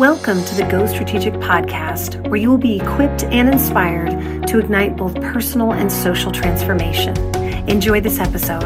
[0.00, 4.96] Welcome to the Go Strategic podcast, where you will be equipped and inspired to ignite
[4.96, 7.14] both personal and social transformation.
[7.68, 8.64] Enjoy this episode.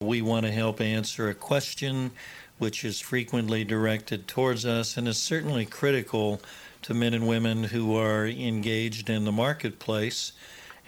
[0.00, 2.12] We want to help answer a question
[2.58, 6.40] which is frequently directed towards us and is certainly critical
[6.82, 10.30] to men and women who are engaged in the marketplace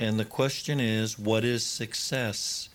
[0.01, 2.71] and the question is, what is success?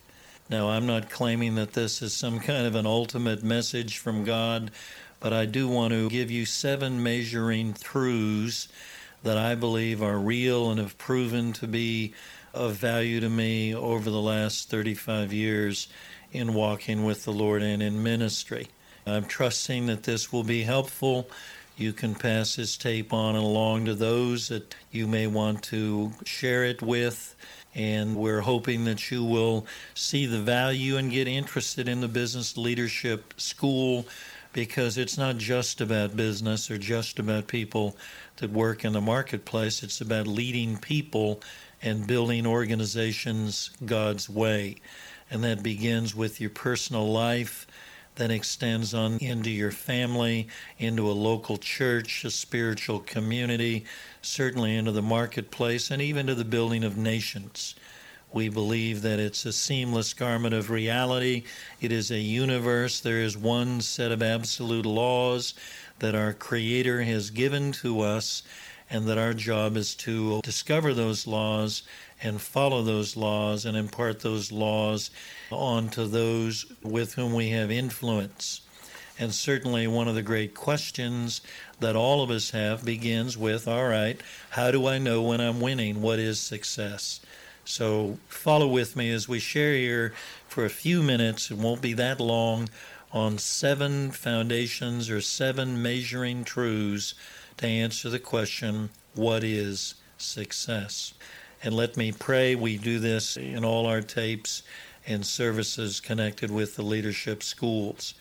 [0.48, 4.70] Now, I'm not claiming that this is some kind of an ultimate message from God,
[5.18, 8.68] but I do want to give you seven measuring truths
[9.24, 12.14] that I believe are real and have proven to be
[12.54, 15.88] of value to me over the last 35 years
[16.30, 18.68] in walking with the Lord and in ministry.
[19.04, 21.28] I'm trusting that this will be helpful
[21.76, 26.12] you can pass this tape on and along to those that you may want to
[26.24, 27.36] share it with.
[27.74, 32.56] And we're hoping that you will see the value and get interested in the business
[32.56, 34.06] leadership school
[34.54, 37.94] because it's not just about business or just about people
[38.36, 39.82] that work in the marketplace.
[39.82, 41.42] It's about leading people
[41.82, 44.76] and building organizations God's way.
[45.30, 47.66] And that begins with your personal life
[48.16, 53.84] that extends on into your family, into a local church, a spiritual community,
[54.22, 57.74] certainly into the marketplace, and even to the building of nations.
[58.32, 61.44] We believe that it's a seamless garment of reality.
[61.80, 63.00] It is a universe.
[63.00, 65.54] There is one set of absolute laws
[66.00, 68.42] that our Creator has given to us,
[68.90, 71.82] and that our job is to discover those laws
[72.22, 75.10] and follow those laws and impart those laws
[75.50, 78.62] on to those with whom we have influence.
[79.18, 81.40] And certainly, one of the great questions
[81.80, 85.60] that all of us have begins with all right, how do I know when I'm
[85.60, 86.02] winning?
[86.02, 87.20] What is success?
[87.64, 90.12] So, follow with me as we share here
[90.46, 92.68] for a few minutes, it won't be that long,
[93.12, 97.14] on seven foundations or seven measuring truths
[97.56, 101.14] to answer the question what is success?
[101.62, 102.54] And let me pray.
[102.54, 104.62] We do this in all our tapes
[105.06, 108.14] and services connected with the leadership schools.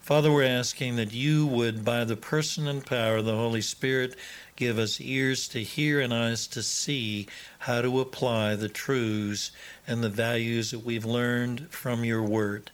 [0.00, 4.16] Father, we're asking that you would, by the person and power of the Holy Spirit,
[4.56, 7.26] give us ears to hear and eyes to see
[7.60, 9.52] how to apply the truths
[9.86, 12.70] and the values that we've learned from your word.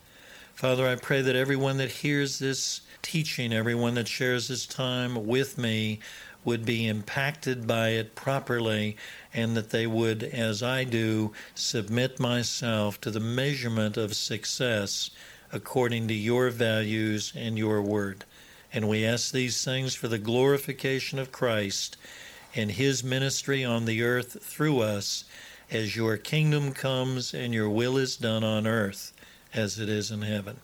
[0.54, 5.58] Father, I pray that everyone that hears this teaching, everyone that shares this time with
[5.58, 5.98] me,
[6.46, 8.96] would be impacted by it properly
[9.34, 15.10] and that they would, as I do, submit myself to the measurement of success
[15.52, 18.24] according to your values and your word.
[18.72, 21.96] And we ask these things for the glorification of Christ
[22.54, 25.24] and his ministry on the earth through us
[25.70, 29.12] as your kingdom comes and your will is done on earth
[29.52, 30.56] as it is in heaven.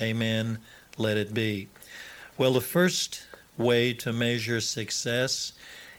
[0.00, 0.58] Amen.
[0.96, 1.68] Let it be.
[2.38, 3.22] Well, the first
[3.58, 5.52] way to measure success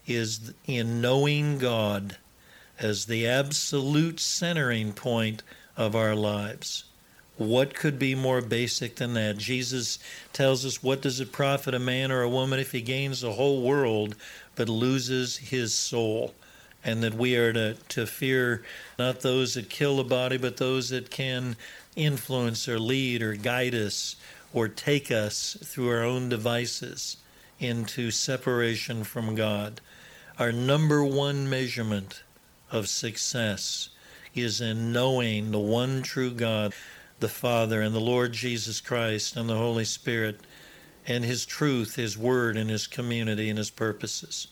[0.06, 2.18] is in knowing God
[2.80, 5.44] as the absolute centering point
[5.76, 6.86] of our lives.
[7.38, 9.38] What could be more basic than that?
[9.38, 10.00] Jesus
[10.34, 13.34] tells us, What does it profit a man or a woman if he gains the
[13.34, 14.16] whole world
[14.56, 16.34] but loses his soul?
[16.84, 18.64] And that we are to, to fear
[18.98, 21.58] not those that kill the body, but those that can
[21.96, 24.16] influence or lead or guide us
[24.54, 27.18] or take us through our own devices
[27.60, 29.82] into separation from God.
[30.38, 32.22] Our number one measurement
[32.72, 33.90] of success
[34.36, 36.74] is in knowing the one true God,
[37.20, 40.42] the Father, and the Lord Jesus Christ, and the Holy Spirit,
[41.08, 44.48] and His truth, His word, and His community, and His purposes.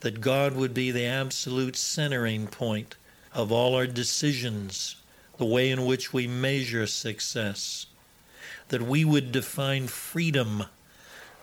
[0.00, 2.96] That God would be the absolute centering point
[3.32, 4.96] of all our decisions,
[5.38, 7.86] the way in which we measure success.
[8.68, 10.64] That we would define freedom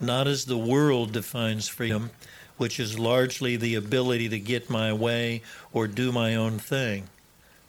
[0.02, 2.12] not as the world defines freedom,
[2.58, 5.42] which is largely the ability to get my way
[5.74, 7.10] or do my own thing,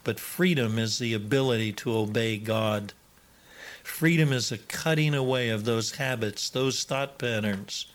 [0.03, 2.93] but freedom is the ability to obey God.
[3.83, 7.87] Freedom is a cutting away of those habits, those thought patterns,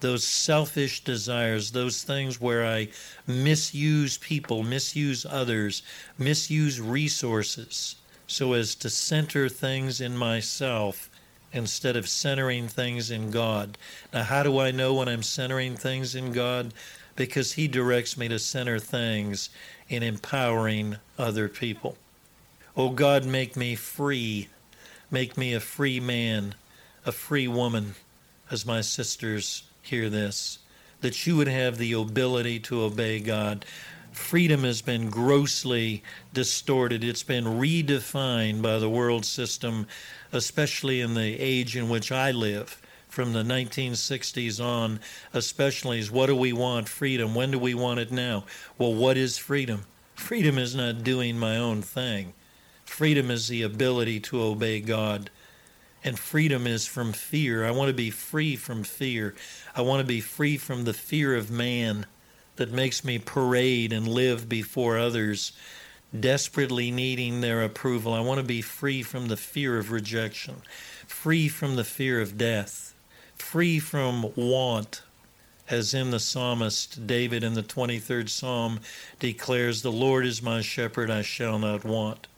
[0.00, 2.88] those selfish desires, those things where I
[3.26, 5.82] misuse people, misuse others,
[6.18, 7.96] misuse resources
[8.26, 11.08] so as to center things in myself
[11.56, 13.78] instead of centering things in God.
[14.12, 16.74] Now, how do I know when I'm centering things in God?
[17.16, 19.48] Because He directs me to center things
[19.88, 21.96] in empowering other people.
[22.76, 24.48] Oh God, make me free.
[25.10, 26.54] Make me a free man,
[27.06, 27.94] a free woman,
[28.50, 30.58] as my sisters hear this,
[31.00, 33.64] that you would have the ability to obey God.
[34.16, 36.02] Freedom has been grossly
[36.32, 37.04] distorted.
[37.04, 39.86] It's been redefined by the world system,
[40.32, 42.80] especially in the age in which I live.
[43.08, 45.00] From the 1960s on,
[45.32, 46.88] especially, is what do we want?
[46.88, 47.34] Freedom.
[47.34, 48.44] When do we want it now?
[48.78, 49.84] Well, what is freedom?
[50.14, 52.32] Freedom is not doing my own thing.
[52.84, 55.30] Freedom is the ability to obey God.
[56.02, 57.64] And freedom is from fear.
[57.64, 59.34] I want to be free from fear.
[59.74, 62.06] I want to be free from the fear of man
[62.56, 65.52] that makes me parade and live before others,
[66.18, 68.12] desperately needing their approval.
[68.12, 70.56] I want to be free from the fear of rejection,
[71.06, 72.94] free from the fear of death,
[73.36, 75.02] free from want.
[75.68, 78.80] As in the psalmist David in the 23rd Psalm
[79.18, 82.28] declares, The Lord is my shepherd, I shall not want.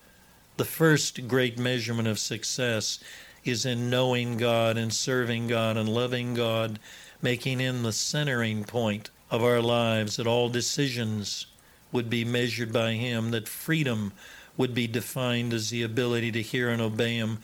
[0.56, 2.98] The first great measurement of success
[3.44, 6.78] is in knowing God and serving God and loving God,
[7.20, 11.46] making Him the centering point of our lives, that all decisions
[11.92, 14.12] would be measured by Him, that freedom
[14.56, 17.38] would be defined as the ability to hear and obey Him,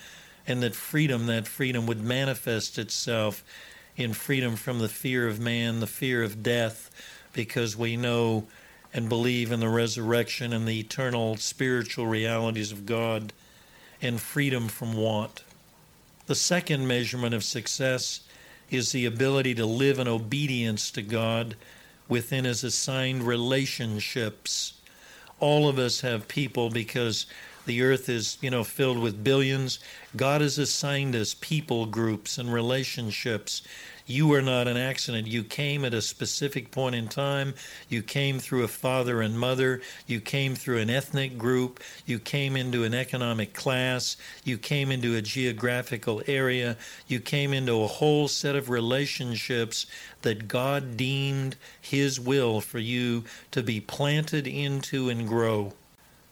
[0.47, 3.45] and that freedom, that freedom would manifest itself
[3.97, 6.91] in freedom from the fear of man, the fear of death,
[7.33, 8.47] because we know
[8.93, 13.33] and believe in the resurrection and the eternal spiritual realities of God,
[14.01, 15.43] and freedom from want.
[16.27, 18.21] The second measurement of success
[18.71, 21.57] is the ability to live in obedience to God
[22.09, 24.75] within his assigned relationships.
[25.41, 27.27] All of us have people because
[27.67, 29.79] the earth is, you know, filled with billions.
[30.17, 33.63] God has assigned us people groups and relationships
[34.07, 35.27] you were not an accident.
[35.27, 37.55] You came at a specific point in time.
[37.89, 39.81] You came through a father and mother.
[40.07, 41.81] You came through an ethnic group.
[42.05, 44.19] You came into an economic class.
[44.45, 46.77] You came into a geographical area.
[47.09, 49.87] You came into a whole set of relationships
[50.21, 55.73] that God deemed His will for you to be planted into and grow.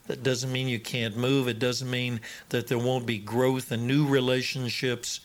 [0.05, 1.47] That doesn't mean you can't move.
[1.47, 5.21] It doesn't mean that there won't be growth and new relationships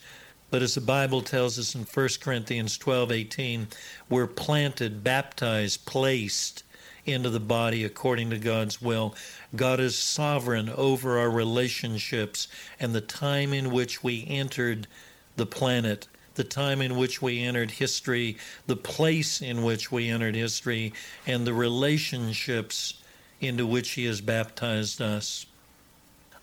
[0.51, 3.67] but as the Bible tells us in 1 Corinthians 12 18,
[4.09, 6.63] we're planted, baptized, placed
[7.05, 9.15] into the body according to God's will.
[9.55, 12.47] God is sovereign over our relationships
[12.79, 14.87] and the time in which we entered
[15.35, 18.37] the planet, the time in which we entered history,
[18.67, 20.93] the place in which we entered history,
[21.25, 22.95] and the relationships
[23.39, 25.45] into which He has baptized us.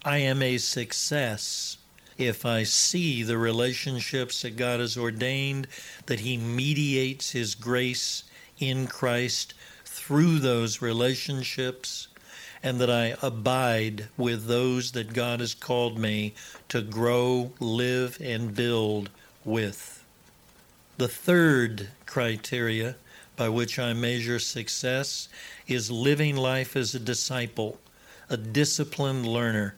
[0.05, 1.79] I am a success
[2.18, 5.68] if I see the relationships that God has ordained,
[6.06, 8.24] that He mediates His grace
[8.58, 9.54] in Christ
[9.84, 12.08] through those relationships,
[12.62, 16.34] and that I abide with those that God has called me
[16.68, 19.10] to grow, live, and build
[19.44, 20.04] with.
[20.96, 22.96] The third criteria
[23.36, 25.28] by which I measure success
[25.66, 27.78] is living life as a disciple,
[28.30, 29.76] a disciplined learner.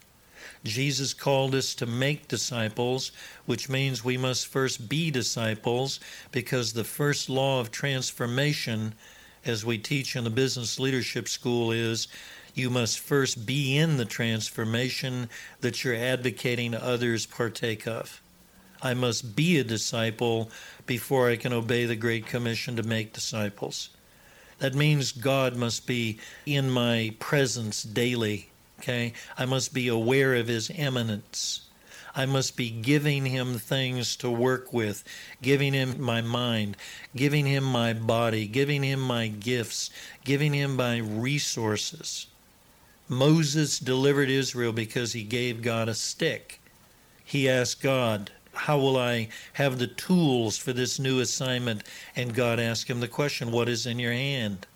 [0.65, 3.13] Jesus called us to make disciples,
[3.47, 6.01] which means we must first be disciples
[6.33, 8.95] because the first law of transformation,
[9.45, 12.09] as we teach in the business leadership school, is
[12.55, 15.29] you must first be in the transformation
[15.61, 18.21] that you're advocating others partake of.
[18.83, 20.51] I must be a disciple
[20.87, 23.91] before I can obey the Great Commission to make disciples.
[24.59, 29.13] That means God must be in my presence daily Okay?
[29.37, 31.63] I must be aware of his immanence.
[32.15, 35.05] I must be giving him things to work with,
[35.41, 36.77] giving him my mind,
[37.15, 39.91] giving him my body, giving him my gifts,
[40.25, 42.27] giving him my resources.
[43.09, 46.61] Moses delivered Israel because he gave God a stick.
[47.25, 51.85] He asked God, How will I have the tools for this new assignment?
[52.17, 54.67] And God asked him the question, What is in your hand?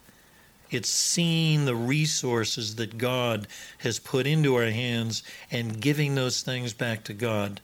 [0.73, 3.47] It's seeing the resources that God
[3.79, 7.61] has put into our hands and giving those things back to God.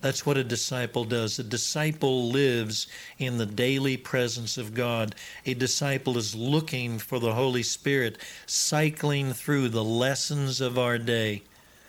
[0.00, 1.38] That's what a disciple does.
[1.38, 5.14] A disciple lives in the daily presence of God.
[5.46, 11.42] A disciple is looking for the Holy Spirit, cycling through the lessons of our day.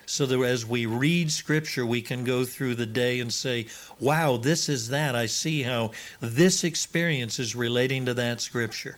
[0.05, 3.67] So that as we read Scripture, we can go through the day and say,
[3.99, 5.15] wow, this is that.
[5.15, 8.97] I see how this experience is relating to that Scripture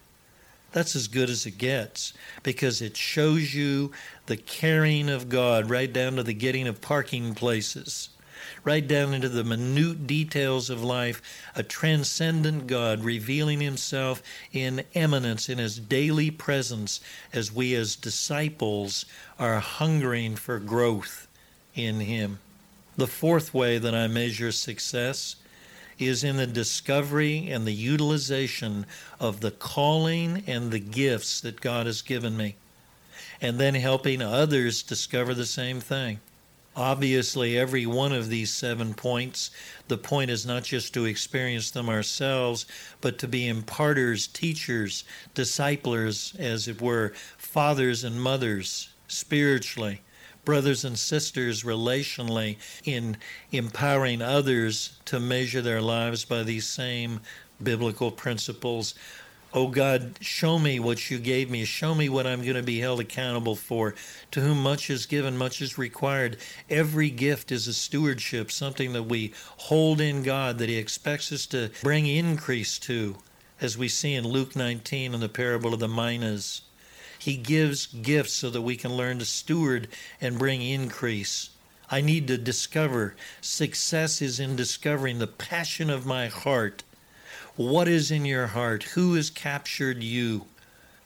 [0.76, 2.12] that's as good as it gets
[2.44, 3.94] because it shows you
[4.26, 8.10] the caring of God right down to the getting of parking places,
[8.66, 11.22] right down into the minute details of life.
[11.56, 17.00] A transcendent God revealing himself in immanence in his daily presence
[17.32, 19.06] as we as disciples
[19.40, 21.30] are hungering for growth
[21.74, 22.40] in him.
[22.98, 25.38] The fourth way that I measure success
[26.00, 28.86] is in the discovery and the utilization
[29.20, 32.56] of the calling and the gifts that God has given me,
[33.42, 36.20] and then helping others discover the same thing.
[36.76, 39.50] Obviously, every one of these seven points,
[39.88, 42.66] the point is not just to experience them ourselves,
[43.00, 50.02] but to be imparters, teachers, disciplers, as it were, fathers and mothers spiritually,
[50.46, 53.18] brothers and sisters relationally, in
[53.52, 57.20] empowering others to measure their lives by these same
[57.62, 58.94] biblical principles
[59.56, 61.64] Oh God, show me what you gave me.
[61.64, 63.96] Show me what I'm going to be held accountable for.
[64.32, 66.36] To whom much is given, much is required.
[66.70, 71.46] Every gift is a stewardship, something that we hold in God that He expects us
[71.48, 73.16] to bring increase to,
[73.62, 76.64] as we see in Luke 19 in the parable of the minas.
[77.18, 79.88] He gives gifts so that we can learn to steward
[80.20, 81.50] and bring increase.
[81.90, 83.16] I need to discover.
[83.42, 86.84] Success is in discovering the passion of my heart
[87.56, 88.84] what is in your heart?
[88.84, 90.46] Who has captured you?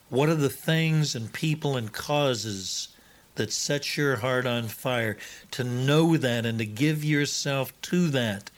[0.10, 2.88] What are the things and people and causes
[3.36, 5.18] that set your heart on fire?
[5.52, 8.50] To know that and to give yourself to that,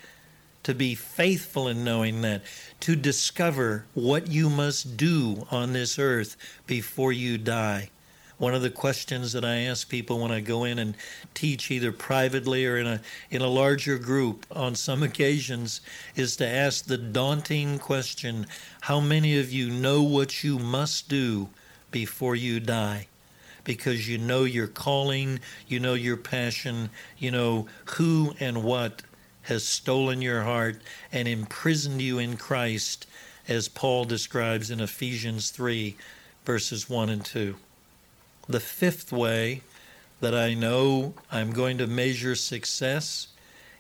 [0.64, 2.44] to be faithful in knowing that,
[2.82, 6.36] to discover what you must do on this earth
[6.68, 7.90] before you die.
[8.38, 10.96] One of the questions that I ask people when I go in and
[11.36, 15.80] teach either privately or in a in a larger group on some occasions
[16.16, 18.48] is to ask the daunting question,
[18.82, 21.50] how many of you know what you must do
[21.92, 23.06] before you die?
[23.64, 29.04] Because you know your calling, you know your passion, you know who and what
[29.44, 30.82] has stolen your heart
[31.12, 33.08] and imprisoned you in Christ,
[33.48, 35.96] as Paul describes in Ephesians 3,
[36.46, 37.56] verses 1 and 2.
[38.48, 39.62] The fifth way
[40.20, 43.28] that I know I'm going to measure success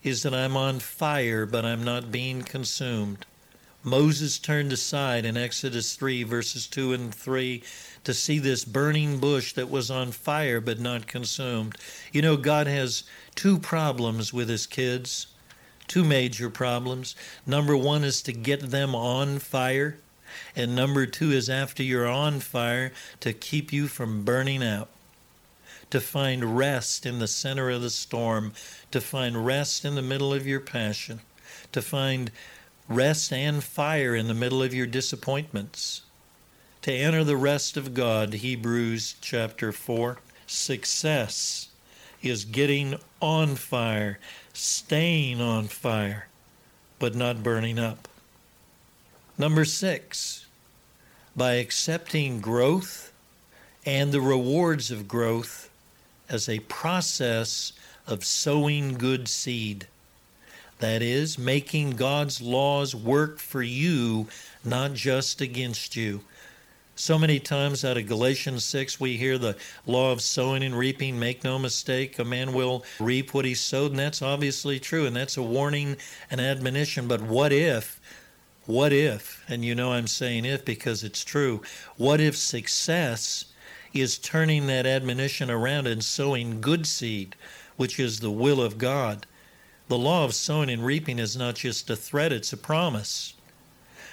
[0.03, 3.25] is that I'm on fire, but I'm not being consumed.
[3.83, 7.63] Moses turned aside in Exodus 3, verses 2 and 3,
[8.03, 11.75] to see this burning bush that was on fire but not consumed.
[12.11, 13.03] You know, God has
[13.35, 15.27] two problems with his kids,
[15.91, 17.17] two major problems.
[17.45, 19.97] Number one is to get them on fire.
[20.55, 24.87] And number two is after you're on fire, to keep you from burning out.
[25.89, 28.53] To find rest in the center of the storm,
[28.91, 31.19] to find rest in the middle of your passion,
[31.73, 32.31] to find
[32.87, 36.03] rest and fire in the middle of your disappointments.
[36.83, 40.19] To enter the rest of God, Hebrews chapter 4.
[40.47, 41.67] Success
[42.23, 44.19] is getting on fire,
[44.53, 46.27] staying on fire,
[46.99, 48.07] but not burning up.
[49.37, 50.45] Number six,
[51.35, 53.11] by accepting growth
[53.85, 55.69] and the rewards of growth
[56.29, 57.73] as a process
[58.07, 59.87] of sowing good seed.
[60.79, 64.27] That is, making God's laws work for you,
[64.63, 66.21] not just against you.
[67.01, 71.17] So many times out of Galatians 6, we hear the law of sowing and reaping.
[71.17, 75.15] Make no mistake, a man will reap what he sowed, and that's obviously true, and
[75.15, 75.97] that's a warning
[76.29, 77.07] and admonition.
[77.07, 77.99] But what if
[78.67, 81.63] what if, and you know I'm saying if because it's true,
[81.97, 83.45] what if success
[83.95, 87.35] is turning that admonition around and sowing good seed,
[87.77, 89.25] which is the will of God?
[89.87, 93.33] The law of sowing and reaping is not just a threat, it's a promise.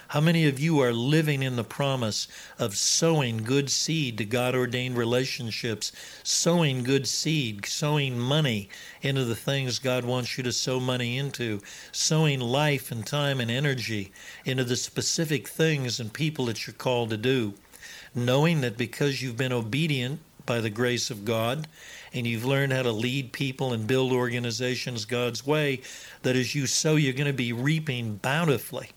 [0.09, 4.55] How many of you are living in the promise of sowing good seed to God
[4.55, 5.91] ordained relationships,
[6.23, 8.69] sowing good seed, sowing money
[9.03, 11.61] into the things God wants you to sow money into,
[11.91, 14.11] sowing life and time and energy
[14.45, 17.53] into the specific things and people that you're called to do,
[18.15, 21.67] knowing that because you've been obedient by the grace of God
[22.15, 25.81] and you've learned how to lead people and build organizations God's way,
[26.23, 28.89] that as you sow, you're going to be reaping bountifully.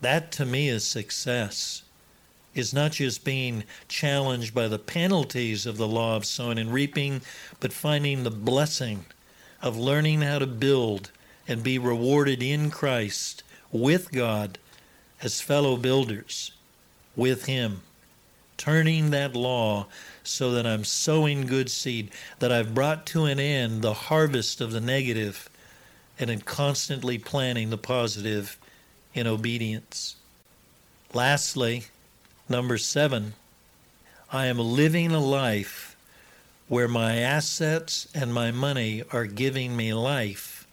[0.00, 1.82] That to me is success.
[2.54, 7.20] Is not just being challenged by the penalties of the law of sowing and reaping,
[7.60, 9.04] but finding the blessing
[9.62, 11.10] of learning how to build
[11.46, 14.58] and be rewarded in Christ with God
[15.22, 16.52] as fellow builders
[17.14, 17.82] with Him.
[18.56, 19.86] Turning that law
[20.22, 24.72] so that I'm sowing good seed, that I've brought to an end the harvest of
[24.72, 25.48] the negative,
[26.18, 28.58] and in constantly planting the positive
[29.14, 30.16] in obedience.
[31.12, 31.84] Lastly,
[32.48, 33.34] number seven,
[34.32, 35.96] I am living a life
[36.68, 40.68] where my assets and my money are giving me life,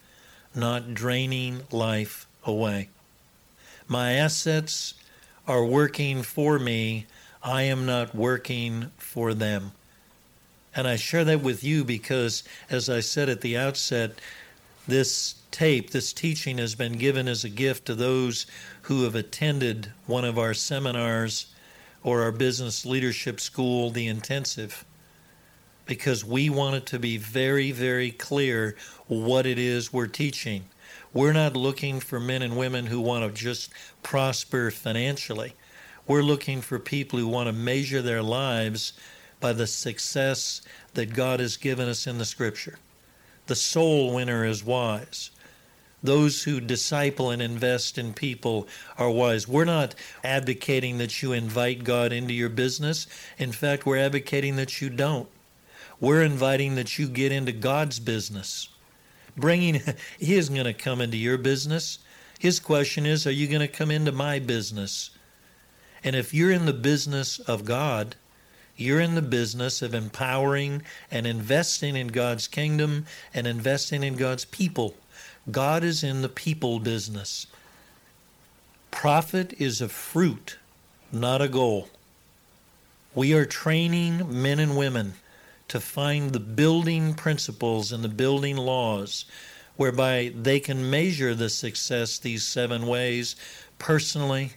[0.54, 2.88] not draining life away.
[3.88, 4.94] My assets
[5.46, 7.06] are working for me.
[7.42, 9.72] I am not working for them.
[10.76, 14.20] And I share that with you because, as I said at the outset,
[14.88, 18.46] this tape, this teaching has been given as a gift to those
[18.82, 21.54] who have attended one of our seminars
[22.02, 24.84] or our business leadership school, the intensive,
[25.84, 28.76] because we want it to be very, very clear
[29.06, 30.64] what it is we're teaching.
[31.12, 33.70] We're not looking for men and women who want to just
[34.02, 35.54] prosper financially.
[36.06, 38.94] We're looking for people who want to measure their lives
[39.38, 40.62] by the success
[40.94, 42.78] that God has given us in the Scripture.
[43.48, 45.30] The soul winner is wise.
[46.02, 49.48] Those who disciple and invest in people are wise.
[49.48, 53.06] We're not advocating that you invite God into your business.
[53.38, 55.28] In fact, we're advocating that you don't.
[55.98, 58.68] We're inviting that you get into God's business.
[59.34, 59.80] Bringing,
[60.18, 61.98] He isn't going to come into your business.
[62.38, 65.10] His question is, Are you going to come into my business?
[66.04, 68.14] And if you're in the business of God,
[68.78, 74.44] you're in the business of empowering and investing in God's kingdom and investing in God's
[74.44, 74.94] people.
[75.50, 77.46] God is in the people business.
[78.90, 80.58] Profit is a fruit,
[81.12, 81.88] not a goal.
[83.14, 85.14] We are training men and women
[85.68, 89.24] to find the building principles and the building laws
[89.76, 93.36] whereby they can measure the success these seven ways
[93.78, 94.52] personally,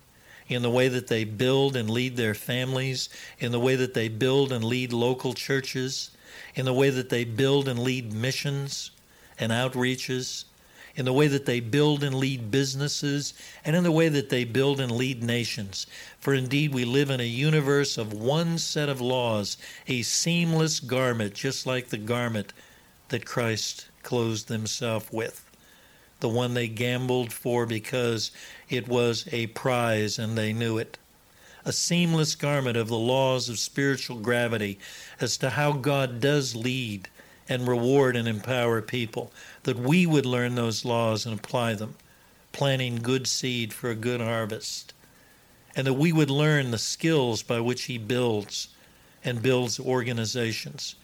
[0.51, 4.07] in the way that they build and lead their families, in the way that they
[4.07, 6.11] build and lead local churches,
[6.55, 8.91] in the way that they build and lead missions
[9.39, 10.45] and outreaches,
[10.95, 14.43] in the way that they build and lead businesses, and in the way that they
[14.43, 15.87] build and lead nations.
[16.19, 21.33] For indeed, we live in a universe of one set of laws, a seamless garment,
[21.33, 22.51] just like the garment
[23.09, 25.50] that Christ clothed himself with
[26.21, 28.31] the one they gambled for because
[28.69, 30.97] it was a prize and they knew it.
[31.65, 34.79] A seamless garment of the laws of spiritual gravity
[35.19, 37.09] as to how God does lead
[37.49, 39.31] and reward and empower people,
[39.63, 41.95] that we would learn those laws and apply them,
[42.51, 44.93] planting good seed for a good harvest,
[45.75, 48.69] and that we would learn the skills by which He builds
[49.23, 50.95] and builds organizations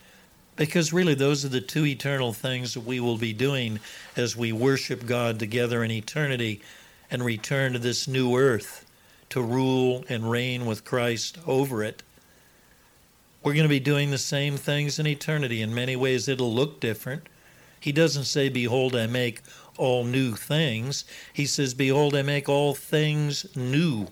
[0.58, 3.80] because really, those are the two eternal things that we will be doing
[4.16, 6.62] as we worship God together in eternity
[7.10, 8.86] and return to this new earth
[9.29, 12.01] to rule and reign with Christ over it.
[13.44, 15.62] We're going to be doing the same things in eternity.
[15.62, 17.27] In many ways, it'll look different.
[17.79, 19.42] He doesn't say, Behold, I make
[19.77, 21.05] all new things.
[21.31, 24.08] He says, Behold, I make all things new.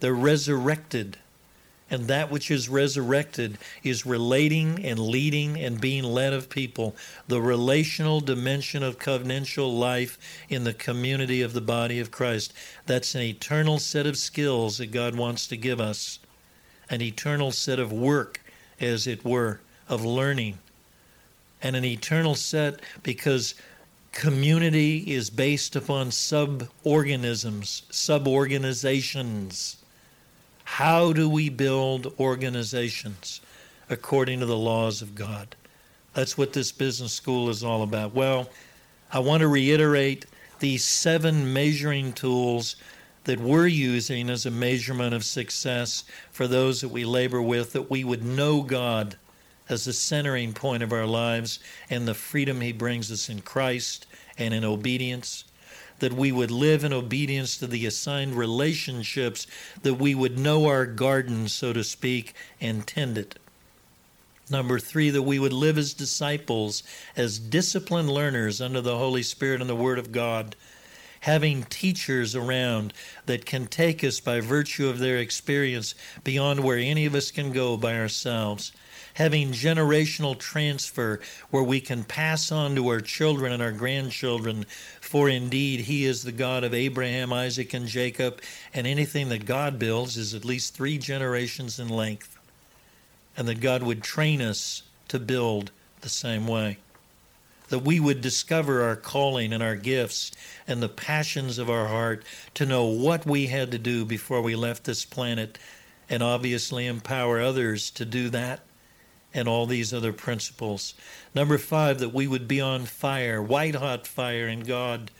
[0.00, 1.16] They're resurrected
[1.90, 6.94] and that which is resurrected is relating and leading and being led of people.
[7.26, 10.16] The relational dimension of covenantal life
[10.48, 12.52] in the community of the body of Christ.
[12.86, 16.20] That's an eternal set of skills that God wants to give us,
[16.88, 18.40] an eternal set of work,
[18.80, 20.58] as it were, of learning,
[21.60, 23.54] and an eternal set because
[24.12, 29.76] community is based upon sub organisms, sub organizations
[30.74, 33.40] how do we build organizations
[33.90, 35.56] according to the laws of God?
[36.14, 38.14] That's what this business school is all about.
[38.14, 38.48] Well,
[39.12, 40.26] I want to reiterate
[40.60, 42.76] these seven measuring tools
[43.24, 47.90] that we're using as a measurement of success for those that we labor with, that
[47.90, 49.16] we would know God
[49.68, 51.58] as the centering point of our lives
[51.90, 54.06] and the freedom He brings us in Christ
[54.38, 55.44] and in obedience
[56.00, 59.46] that we would live in obedience to the assigned relationships,
[59.82, 63.38] that we would know our garden, so to speak, and tend it.
[64.50, 66.82] Number three, that we would live as disciples,
[67.16, 70.56] as disciplined learners under the Holy Spirit and the Word of God,
[71.20, 72.92] having teachers around
[73.26, 77.52] that can take us by virtue of their experience beyond where any of us can
[77.52, 78.72] go by ourselves
[79.14, 81.20] having generational transfer
[81.50, 84.64] where we can pass on to our children and our grandchildren.
[85.00, 88.40] For indeed, He is the God of Abraham, Isaac, and Jacob,
[88.72, 92.38] and anything that God builds is at least three generations in length.
[93.36, 95.70] And that God would train us to build
[96.00, 96.78] the same way.
[97.68, 100.32] That we would discover our calling and our gifts
[100.66, 104.56] and the passions of our heart to know what we had to do before we
[104.56, 105.56] left this planet
[106.08, 108.60] and obviously empower others to do that
[109.32, 110.94] and all these other principles.
[111.34, 115.10] Number five, that we would be on fire, white hot fire in God,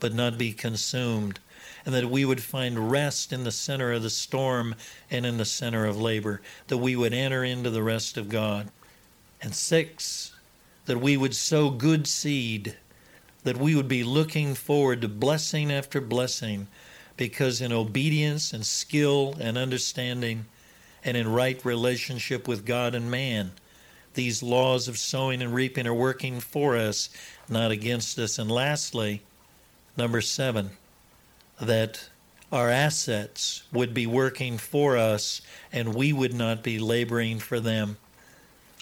[0.00, 1.38] but not be consumed.
[1.86, 4.74] And that we would find rest in the center of the storm
[5.10, 6.40] and in the center of labor.
[6.68, 8.70] That we would enter into the rest of God.
[9.42, 10.32] And six,
[10.86, 12.76] that we would sow good seed.
[13.44, 16.68] That we would be looking forward to blessing after blessing.
[17.16, 20.46] Because in obedience and skill and understanding,
[21.04, 23.52] and in right relationship with God and man,
[24.14, 27.10] these laws of sowing and reaping are working for us,
[27.48, 28.38] not against us.
[28.38, 29.22] And lastly,
[29.96, 30.70] number seven,
[31.60, 32.08] that
[32.52, 37.96] our assets would be working for us and we would not be laboring for them.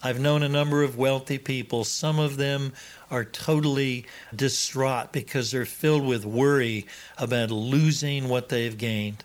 [0.03, 1.85] I've known a number of wealthy people.
[1.85, 2.73] Some of them
[3.11, 4.05] are totally
[4.35, 9.25] distraught because they're filled with worry about losing what they've gained.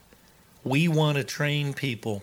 [0.64, 2.22] We want to train people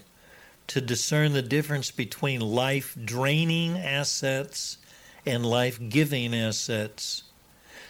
[0.67, 4.79] to discern the difference between life draining assets
[5.27, 7.25] and life giving assets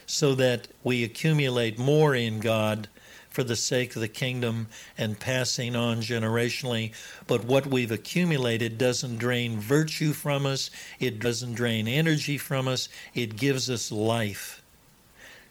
[0.07, 2.89] so that we accumulate more in God
[3.31, 6.93] for the sake of the kingdom and passing on generationally.
[7.27, 12.89] But what we've accumulated doesn't drain virtue from us, it doesn't drain energy from us,
[13.13, 14.63] it gives us life.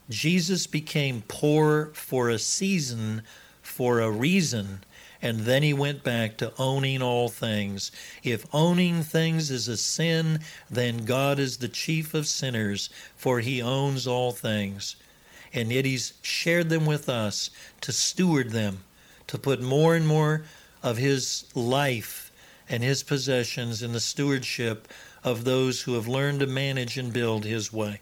[0.09, 3.23] Jesus became poor for a season,
[3.61, 4.79] for a reason
[5.23, 7.91] and then he went back to owning all things.
[8.23, 13.61] If owning things is a sin, then God is the chief of sinners, for he
[13.61, 14.97] owns all things.
[15.53, 18.83] And yet he's shared them with us to steward them,
[19.27, 20.43] to put more and more
[20.83, 22.29] of his life
[22.67, 24.89] and his possessions in the stewardship
[25.23, 28.01] of those who have learned to manage and build his way.